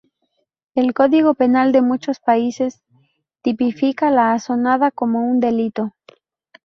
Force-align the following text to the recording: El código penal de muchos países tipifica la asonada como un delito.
El 0.73 0.95
código 0.95 1.35
penal 1.35 1.71
de 1.71 1.83
muchos 1.83 2.19
países 2.19 2.81
tipifica 3.43 4.09
la 4.09 4.33
asonada 4.33 4.89
como 4.89 5.19
un 5.19 5.39
delito. 5.39 5.93